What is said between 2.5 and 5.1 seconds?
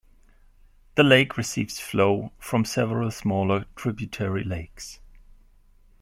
several smaller tributary lakes.